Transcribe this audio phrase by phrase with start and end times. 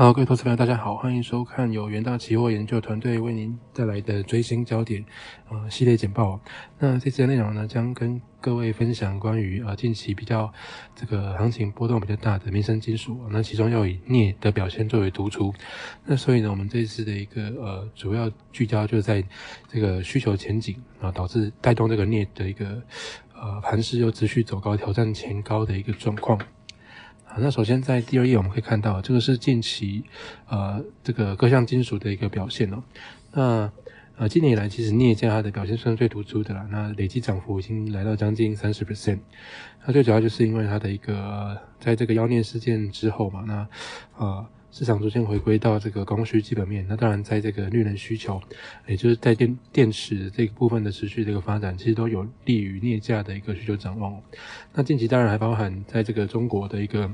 [0.00, 5.04] 好，各位投资朋友，大家好，欢迎收看由元大期货研究团队为您带来的追星焦点
[5.50, 6.40] 呃系列简报。
[6.78, 10.50] 那这次的内容呢，将跟各位分享关于呃近期比较
[10.94, 15.52] 这个行情波动比较大的民生金属，那其中要以镍的表现最为突出。
[16.06, 19.22] 那所以呢，我们这次的一个呃主要聚焦就在
[19.68, 22.82] 这个需求前景啊，导致带动这个镍的一个
[23.34, 26.40] 呃盘势又持续走高，挑战前高的一个状况。
[27.32, 30.02] 好，那首先在第二页我们可以看到，这个是近期
[30.48, 32.82] 呃这个各项金属的一个表现哦。
[33.32, 33.70] 那
[34.16, 36.66] 呃今年以来，其实镍价它的表现算最突出的啦。
[36.72, 39.20] 那累计涨幅已经来到将近三十 percent。
[39.86, 43.68] 那最主要就是因为它的一个在这个妖孽事件之后嘛，那
[44.16, 44.44] 呃。
[44.72, 48.40] 市场逐渐回归到这个供需基本面，那当然在这个绿能需求，
[48.86, 54.20] 也就是在电电池这个部分的持续这个发展，其实都有利于镍价的一个需求展望。
[54.72, 57.12] 那近期当然还包含在这个中国的一个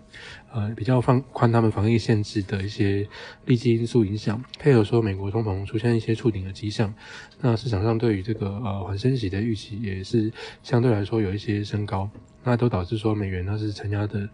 [0.53, 3.09] 呃比较放宽他们防疫限制的一些
[3.47, 6.93] 利基因素影响，配合说美国通膨出现一些触顶的迹象，
[7.41, 10.31] 那市场上对于这个呃缓升息的预期也是
[10.63, 12.09] 相对来说有一些升高，
[12.45, 14.29] 那都导致说美元它是承压的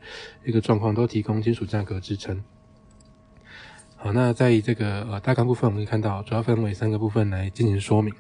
[0.45, 2.43] 一个状况，都提供金属价格支撑。
[4.05, 8.13] 好，那在这个呃大纲部分，我们可以看到主要分为三个部分来进行说明。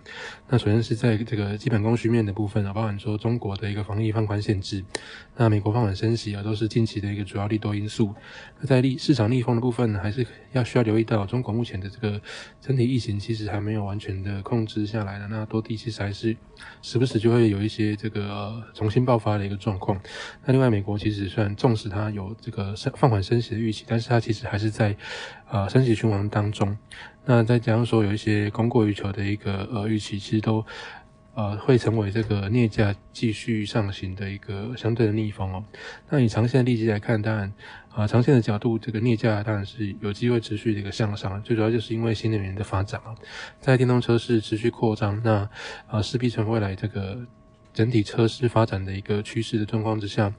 [0.48, 4.84] 那首先是在这个基本供需面的部分啊，包含说中国的一个防疫放宽限制，
[5.36, 8.14] 那美国放缓升息啊，都是近期的一个主要利多因素。
[8.60, 12.22] 那在利市场逆风的部分，还是要需要留意到中国目前的这个
[12.60, 15.26] 整体疫情其实还没有完全的控制下来的。
[15.26, 16.36] 那多地其实还是
[16.80, 20.00] 时不时就会有一些这个重新爆发的一个状况。
[20.44, 24.96] 那另外，美国其实虽然重视它有这个放缓升息的预期，但是它其实还是在
[25.52, 25.68] 呃。
[25.68, 26.76] 升级循环当中，
[27.24, 30.64] 那再加上说有一些供过于求的一个呃预期，其实都
[31.34, 35.62] 呃会成为这个镍价继续上行的一个相对的逆风哦。
[36.08, 37.52] 那以长线的利基来看，当然
[37.90, 43.14] 啊长线的角度，这个镍价当然是有机会持续的一个向上，最主要就是因为新能源的发展啊，
[43.60, 45.48] 在电动车是持续扩张，那
[45.86, 47.18] 啊势必成未来这个。
[47.74, 50.32] 整体车市发展的一个趋势的状况之下，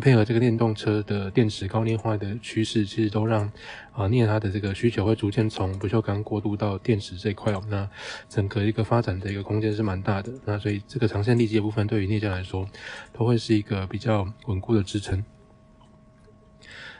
[0.00, 3.50] 配合这个电动车的电池高炼化的趋势，其实都让
[3.92, 7.62] 啊镍它的这个需求会逐渐从不锈钢过渡到电池这一块哦。
[7.68, 7.88] 那
[8.28, 10.32] 整个一个发展的一个空间是蛮大的。
[10.44, 12.68] 那所以这个长线利基的部分，对于镍价来说，
[13.12, 15.24] 都会是一个比较稳固的支撑。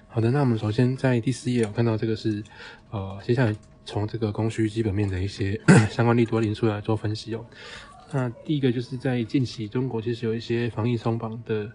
[0.07, 2.45] 好的，那我们首先在第四页，我看到这个是
[2.91, 5.59] 呃接下来从这个供需基本面的一些
[5.91, 7.45] 相关利多因素来做分析哦。
[8.13, 11.71] 那第一个就是在近期，中国其实有一些防疫松绑的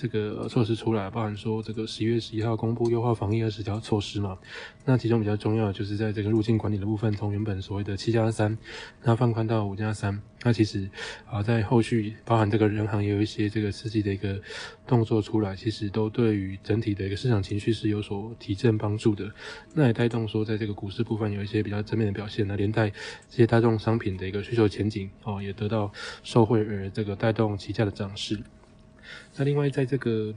[0.00, 4.38] 这个措施出来，包含说这个十一月十一号公布优化防疫二十条措施嘛。
[4.84, 8.56] 那其中比较重要的就是在这个入境管理的部分，从原本所谓的七加三，
[9.02, 10.22] 那放宽到五加三。
[10.44, 10.88] 那其实
[11.28, 14.40] 啊，在后续包含这个人行也有一些这个刺激的一个
[14.86, 19.28] 动作出来，其实都对于整体的一个市场情绪是有所提振帮助的。
[19.74, 22.46] 那也带动说，在这个股市部分有一些比较正面的表现。
[22.46, 22.88] 那连带
[23.28, 25.90] 这些大众商品的一个需求前景哦，也得到
[26.22, 28.38] 受惠而这个带动期价的涨势。
[29.36, 30.34] 那另外在这个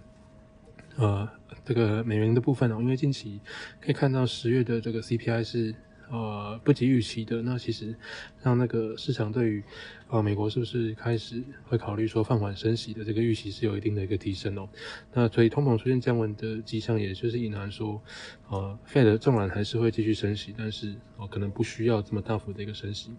[0.97, 1.29] 呃
[1.65, 3.39] 这个美元的部分哦，因为近期
[3.79, 5.75] 可以看到十月的这个 CPI 是。
[6.13, 7.95] 呃，不及预期的，那其实
[8.43, 9.63] 让那个市场对于
[10.09, 14.67] 呃美国是不是开始会考虑说放缓升息的这个预期是有一定的一个提升哦。
[15.13, 18.03] 那所以通膨出现降温的迹象，也就是隐含说，
[18.49, 23.15] 呃，Fed 纵然还是会继续升息，但是哦可能不需要这么大幅的一个升息，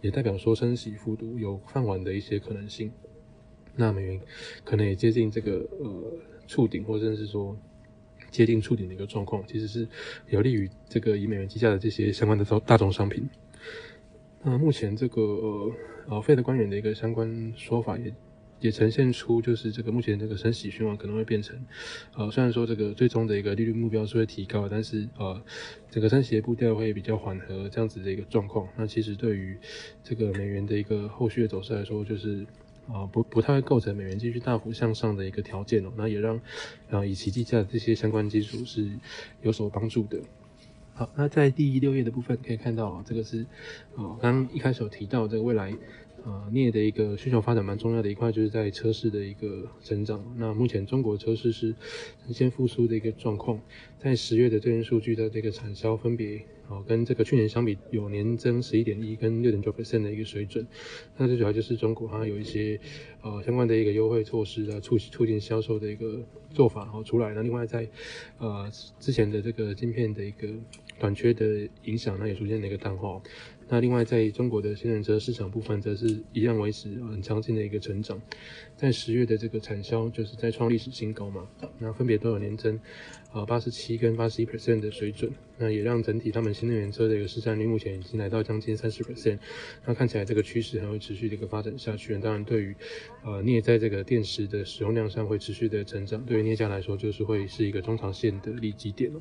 [0.00, 2.92] 也代表说升息幅度有放缓的一些可能性。
[3.78, 4.20] 那美元
[4.62, 6.12] 可能也接近这个呃
[6.46, 7.56] 触顶，或者是说。
[8.30, 9.88] 接近触顶的一个状况，其实是
[10.28, 13.26] 有利于这个以美元计价的这些相关的大大宗商品。
[14.42, 15.72] 那目前这个呃
[16.08, 18.12] 呃费的官员的一个相关说法也
[18.60, 21.58] 也呈现出，就是这个目前这个升息循环可能会变成，
[22.16, 25.42] 呃虽然说这个最终的一个利率目标是会提高，但是呃
[25.90, 28.68] 整个升息的步调会比较缓和这样子的一个状况。
[28.76, 29.56] 那其实对于
[30.04, 32.46] 这个美元的一个后续的走势来说，就是。
[32.92, 36.40] 啊，不不太会构成美元继续大幅向上的一个条件哦，那也让
[36.90, 38.90] 啊以其计价的这些相关技术是
[39.42, 40.18] 有所帮助的。
[40.94, 43.46] 好，那在第六页的部分可以看到，这个是
[43.94, 45.72] 啊刚一开始有提到这个未来
[46.24, 50.24] 啊镍的一个需求发展蛮重要的一块，就是在车市的一个增长。
[50.36, 51.74] 那目前中国车市是
[52.24, 53.60] 呈现复苏的一个状况，
[53.98, 56.40] 在十月的这些数据的这个产销分别。
[56.70, 60.66] 哦，跟这个去年相比，有年增十一点一跟六点九 percent 的一个水准。
[61.16, 62.78] 那最主要就是中国它有一些
[63.22, 67.32] 呃相关的一个优惠措施啊，促促进销售的一个做法，然后出来。
[67.32, 67.88] 那另外在
[68.36, 70.46] 呃之前的这个晶片的一个
[70.98, 73.18] 短缺的影响，那也出现了一个淡化。
[73.68, 78.20] 那另外在中国的新能源车市场部分，则是一样维持很强劲的一个成长，
[78.76, 81.46] 在十月的这个产销就是在创历史新高嘛，
[81.78, 82.80] 那分别都有年增
[83.30, 89.38] 啊八十七跟八十一 percent 的水准，那也让整体他们新能源车的一个市占率目前已经来到将近三十 percent，
[89.84, 92.18] 那看起来这个趋势还会持续的一个发展下去。
[92.18, 92.74] 当然，对于
[93.22, 99.20] 呃镍在这个电池的使用量上会持续的成长，对于镍价来说就是会是一个中长线的利基点哦。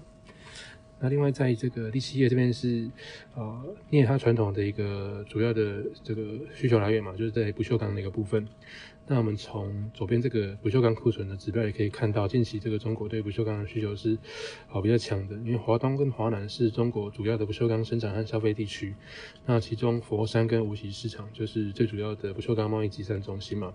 [1.00, 2.90] 那另外，在这个第七页这边是，
[3.36, 8.48] 呃，镍它传统的一个主要的这个需求来源嘛，就是在不锈钢那个部分。
[9.10, 14.18] 那我们从左边这个不锈钢库存的指标也可以看到，近期这个中国对不锈钢的需求是
[14.68, 18.94] 好比较强的，因为华东跟华南是中国主要的不锈钢生产和消费地区。
[19.46, 23.74] 那其中佛山跟无锡市场就是最主要的不锈钢贸易集散中心嘛，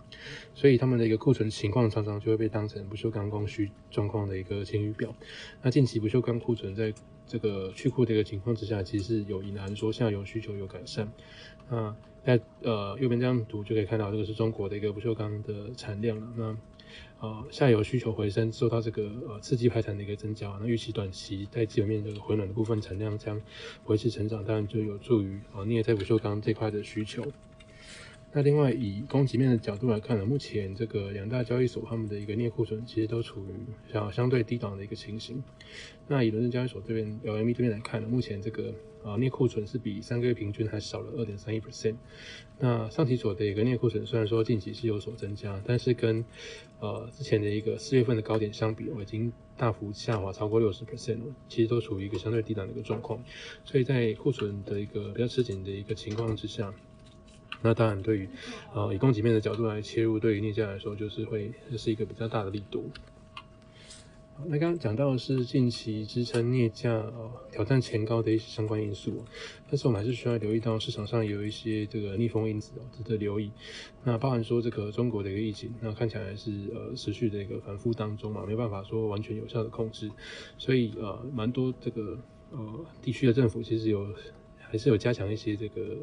[0.54, 5.14] 所以他们的一个库存情况常常就会被当成不锈钢供需状况的一个晴雨表。
[5.62, 6.92] 那近期不锈钢库存在
[7.26, 11.10] 这个去库的一个情况之下，其实是有隐含说下游需求有改善。
[11.68, 16.28] 那在呃右边这张图就可以看到，这个是中国的一个不锈钢的产量了。
[16.36, 16.56] 那
[17.20, 23.40] 呃下游需求回升，受到这个呃刺激排产的一个增加，那预期短期在基本面这个回暖的部分产量将
[23.86, 27.24] 维持成长，当然就有助于呃镍在不锈钢这块的需求。
[28.34, 33.48] 那另外以供给面的角度来看呢，目前这个两大交易所他们的一个镍库存其实都处于
[33.92, 35.42] 相相对低档的一个情形。
[36.08, 38.72] 那以伦敦交易所这边 LME 这边来看呢，目前这个
[39.04, 41.96] 啊镍库存是比三个月平均还少了二点三一 percent。
[42.58, 46.24] 那上期所的一个镍库存虽然说近期是有所增加，但是跟
[46.80, 53.22] 呃之前的一个四月份的高点相比，我已经大幅下滑超过六十 percent 了，其实都处于一个相对低档的一个状况。
[53.62, 56.72] 所以在库存的一个比较吃紧的一个情况之下。
[57.62, 58.28] 那当然，对于
[58.74, 62.90] 呃以供给面的角度来切入，对于镍价来说，就是会这是一个比较大的力度。
[64.46, 69.22] 那刚刚讲到的是近期支撑镍价呃挑战前高的一些相关因素，
[69.68, 73.52] 但是我们还是需要留意到市场上有一些这个逆风因子，值得留意。
[74.02, 80.10] 那包含说这个中国的一个疫情，那看起来是呃持续的一个反复当中嘛，没办法说完全有效的控制，
[80.58, 82.18] 所以呃蛮多这个
[82.50, 84.08] 呃地区的政府其实有。
[84.72, 85.98] 还是有加强一些这个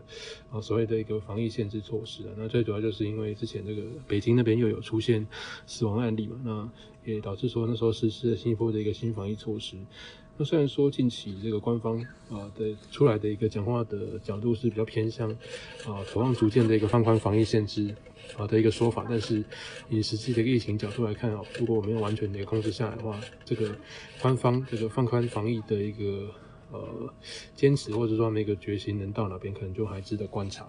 [0.51, 2.30] 啊所谓的一个防疫限制措施的。
[2.38, 5.25] 那最主要就是因为之前这个北京那边又有出现
[5.66, 6.69] 死亡案例嘛，那
[7.12, 9.75] 也导致说那时候实施了新一波的一个新防疫措施。
[10.38, 11.98] 那虽然说近期这个官方
[12.30, 15.31] 啊的出来的一个讲话的角度是比较偏向
[15.88, 17.95] 啊渴望逐渐的一个放宽防疫限制
[18.38, 19.44] 啊的一个说法，但是
[19.89, 23.75] 以实际的疫情角度来看啊，如果我没有完全的控制下来的话，这个
[24.22, 26.30] 官方这个放宽防疫的一个。
[26.71, 27.13] 呃，
[27.56, 30.68] 坚持或者说那个决心能到哪边，可能就还值得观察。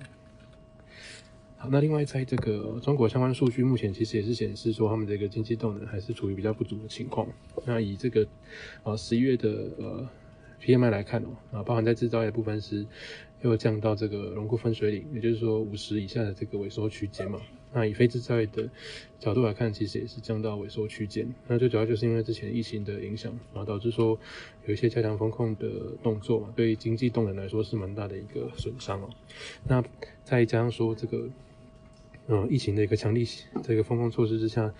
[1.57, 7.29] 好，那另外在这个中国相关数据，目前其实也是显示说，他们这个经济动能还是处于比较不足的情况。
[7.67, 8.27] 那以这个
[8.83, 10.09] 呃十一月的呃
[10.63, 12.87] PMI 来看哦，啊，包含在制造业部分是
[13.43, 17.39] 又降到这个荣枯分水岭，也就是说五十以下的这个萎缩区间嘛。
[17.73, 18.69] 那以非制造业的
[19.19, 21.29] 角度来看，其实也是降到萎缩区间。
[21.47, 24.19] 那最主要就是因为之前疫情的影响，然后导致说
[24.67, 25.69] 有一些加强风控的
[26.03, 29.09] 动作嘛，对经济动能来说是蛮大的一个损伤哦。
[29.69, 29.85] 那
[30.25, 31.29] 再加上说这个，
[32.27, 33.25] 呃，疫情的一个强力
[33.63, 34.73] 这个风控措施之下，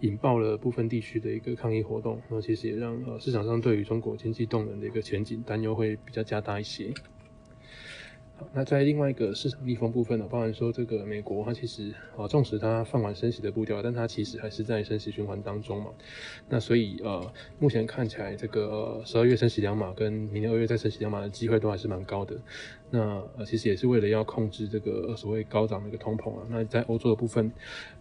[0.00, 6.92] 引爆了部分地区的一个抗议活动，那其实也让呃市场上对于中国经济动能的一个前景担忧会比较加大一些。
[8.52, 15.90] 那在另外一个市场逆风部分呢，包含说这个美国，它其实啊，纵使它放缓升息的步调，但它其实还是在升息循环当中嘛。
[16.48, 22.36] 那所以呃，目前看起来这个十二月升息两码，跟明年二月再升息两码的机会都还是蛮高的。
[22.94, 23.00] 那
[23.38, 26.46] 呃，其实也是为了要控制这个所谓高涨的一个通膨啊。
[26.50, 27.50] 那在欧洲的部分，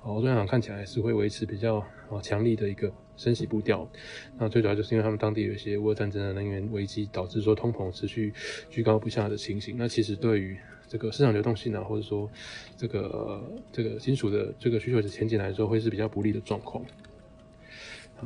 [0.03, 1.77] 欧洲央行看起来是会维持比较
[2.09, 3.89] 啊强力的一个升息步调。
[4.37, 8.33] 那最主要就是因为他们当地有一些俄战争的能源危机，导致说通膨持续
[8.69, 9.77] 居高不下的情形。
[9.77, 10.57] 那其实对于
[10.89, 12.29] 这个市场流动性啊，或者说
[12.75, 16.83] 这个这个金属的这个需求的前景来说，会是比较不利的状况。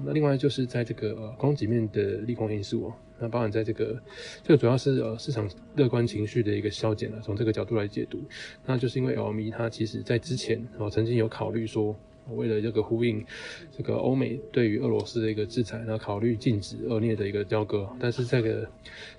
[0.03, 4.01] 那另外就是在这个呃供给面的利空因素哦，那包含在这个
[4.43, 8.19] 这个主要是呃市场乐观情绪的一个消减了，从这个角度来解读，
[8.65, 11.95] 那就是因为 LME 它其实在之前哦曾经有考虑说，
[12.31, 13.23] 为了这个呼应
[13.71, 18.67] 这个欧美对于俄罗斯的一个制裁，那考虑禁止恶劣的一个交割，但是这个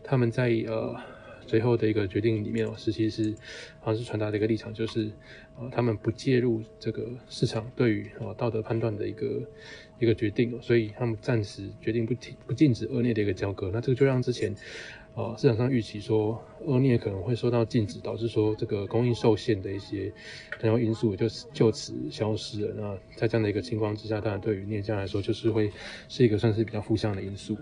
[0.03, 0.95] 他们在呃。
[1.47, 3.35] 最后的一个决定里面哦，实际是
[3.81, 5.11] 好像是传达的一个立场，就是
[5.59, 9.43] 呃，他们不介入这个市场对于啊道德判断的一个
[9.99, 13.71] 一个决定，所以他们暂时决定不停不禁止恶劣的一个交割。
[13.73, 14.55] 那这个就让之前
[15.15, 20.13] 啊市场上预期说恶劣可能会受到禁止，导致说这个供应受限的一些
[20.59, 22.75] 重要因素就是就此消失了。
[22.77, 25.71] 那在这样的一个情况之下，当然对于镍价来说，就是会
[26.09, 27.57] 是一个算是比较负向的因素。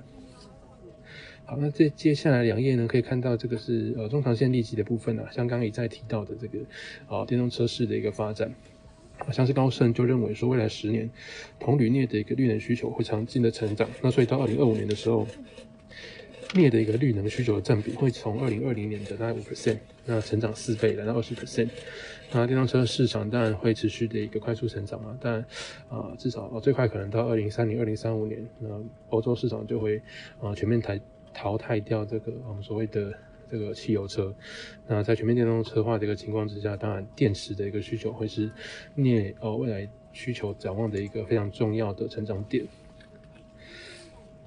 [1.46, 6.58] 好，那这接下来两页呢，可以看到这个是呃中长线利基的部分啊，像刚刚也在提到的这个
[7.06, 8.50] 啊电动车市的一个发展，
[9.30, 11.08] 像是高盛就认为说未来十年
[11.60, 15.26] 铜铝镍的一个绿能需求会强劲的成长，那所以到二零二五年的时候，
[16.54, 21.68] 镍的一个绿能需求的占比会从二零二零年的大概五 percent，那成长四倍来到二十 percent，
[22.32, 25.44] 那电动车市场当然会持续的一个快速成长嘛，但
[25.90, 28.68] 啊至少最快可能到二零三零二零三五年，那
[29.10, 30.00] 欧洲市场就会
[30.40, 30.98] 啊全面抬。
[31.34, 33.12] 淘汰掉这个我们所谓的
[33.50, 34.34] 这个汽油车，
[34.86, 38.50] 那在全面电动车化的一个情况之下，当然电池的一个需求会是
[38.94, 42.64] 镍呃未来需求展望的一个非常重要的成长点。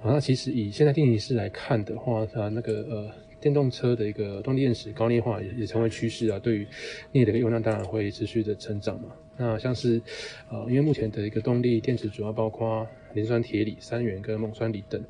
[0.00, 6.66] 好，那其实以现在定义式来看的话，它那个呃电动车的一个动力电池高镍化也也成为趋势啊，对于
[7.12, 9.08] 镍的一个用量当然会持续的成长嘛。
[9.36, 10.02] 那像是，
[10.50, 15.00] 呃，因为目前的一个动力电池主要包括磷酸铁锂、三元跟锰酸锂等，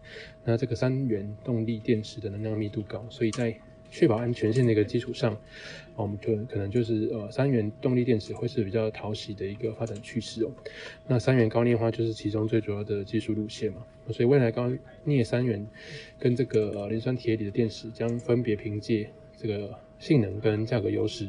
[0.44, 3.56] 那这个三元动力电池的能量密度高，所以在
[3.90, 5.36] 确保安全性的一个基础上，
[5.96, 10.50] 我们就可能就是呃三元动力电池会是比较讨喜的一个发展趋势哦。
[11.06, 14.70] 那三元高镍化就是其中最主要的技术路线嘛，所以未来高
[15.04, 15.66] 镍三元
[16.18, 19.78] 跟这个呃磷酸铁锂的电池将分别凭借这个。
[19.98, 21.28] 性能跟价格优势，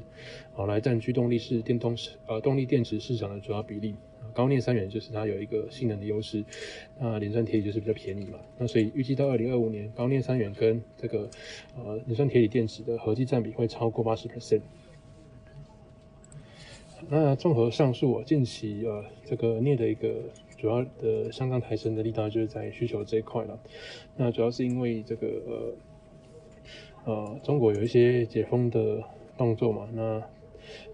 [0.54, 3.96] 好来占据动力式电动市呃动力电池市场的主要比例。
[4.40, 6.46] 高镍三元就是它有一个性能的优势，
[6.98, 8.40] 那磷酸铁锂就是比较便宜嘛。
[8.58, 11.30] 那所以预计到二零二五年，高镍三元跟这个
[11.76, 14.62] 呃磷酸铁锂电池的合计占比会超过八十 percent。
[17.10, 20.08] 那综合上述，近期呃这个镍的一个
[20.58, 23.60] 主要的向上抬升的力道就是在需求这一块了。
[24.16, 25.74] 那主要是因为这个呃。
[27.06, 29.04] 呃，中国有一些解封的
[29.38, 30.24] 动作嘛，那。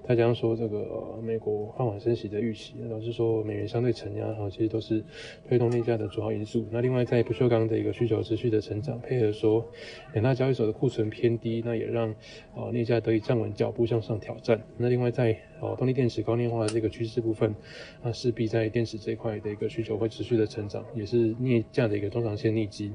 [0.08, 5.04] 再加上说这个美国放缓升息的预期，导致说美元相对承压，哈其实都是
[5.48, 6.66] 推动镍价的主要因素。
[6.72, 9.66] 那另外在不锈钢的一个需求持续的成长，配合说
[10.14, 12.14] 两大交易所的库存偏低，那也让
[12.56, 14.62] 呃镍价得以站稳脚步向上挑战。
[14.78, 17.56] 那另外在呃动力电池高镍化的这个趋势部分，
[18.04, 22.92] 那势必在电池这一块的一个需求会持续的成长，也是镍价的一个中长线逆基。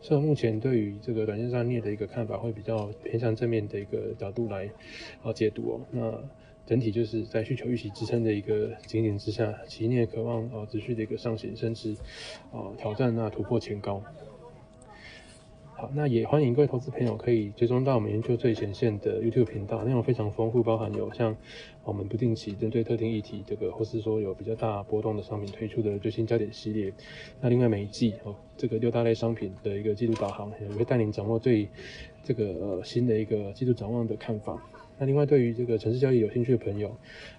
[0.00, 4.70] 所以目前对于这个短线上镍的一个看法会比较偏向正面的一个角度来
[5.22, 5.80] 啊解读哦。
[5.90, 6.23] 那
[6.66, 11.94] 整体就是在需求预期支撑的一个景点之下，企业渴望啊持续的一个上行，甚至
[12.52, 14.02] 啊挑战那突破前高。
[15.76, 21.36] 好，那也欢迎各位投资朋友可以追踪到我们研究最前线的 YouTube 频道，内容非常丰富，包含有像
[21.82, 26.92] 我们不定期针对特定议题这个，或是说有比较大波动的商品推出的最新焦点系列。
[27.40, 31.68] 那另外每一季哦，这个六大类商品的一个季度导航，也会带领掌握对
[32.22, 34.62] 这个呃新的一个季度展望的看法。
[34.98, 36.96] 那另外，对于这个城市交易有兴趣的朋友，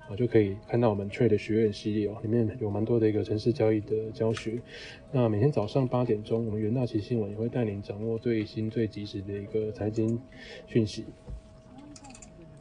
[0.09, 4.59] 啊，就可以看到我们 Trade 学院系列哦，里面有蛮多的一个城市交易的教学。
[5.12, 10.19] 那每天早上八点钟，我们元大旗新闻也会带您掌握最新最及时的一个财经
[10.67, 11.05] 讯息。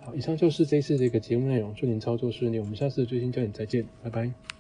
[0.00, 4.53] 好，以上就是这一次的一个节目内容，祝您操作顺利，我们下次最新焦点再见，拜拜。